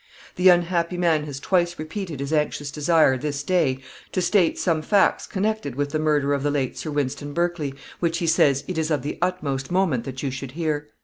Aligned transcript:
The 0.35 0.49
unhappy 0.49 0.97
man 0.97 1.25
has 1.25 1.39
twice 1.39 1.77
repeated 1.77 2.21
his 2.21 2.33
anxious 2.33 2.71
desire, 2.71 3.19
this 3.19 3.43
day, 3.43 3.83
to 4.13 4.19
state 4.19 4.57
some 4.57 4.81
facts 4.81 5.27
connected 5.27 5.75
with 5.75 5.91
the 5.91 5.99
murder 5.99 6.33
of 6.33 6.41
the 6.41 6.49
late 6.49 6.75
Sir 6.75 6.89
Wynston 6.89 7.33
Berkley, 7.33 7.75
which, 7.99 8.17
he 8.17 8.25
says, 8.25 8.63
it 8.67 8.79
is 8.79 8.89
of 8.89 9.03
the 9.03 9.19
utmost 9.21 9.69
moment 9.69 10.05
that 10.05 10.23
you 10.23 10.31
should 10.31 10.53
hear. 10.53 10.87